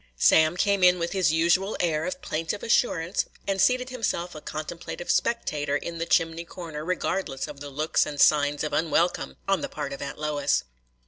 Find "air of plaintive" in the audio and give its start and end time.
1.79-2.63